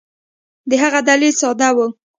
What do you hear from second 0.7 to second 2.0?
هغه دلیل ساده وو.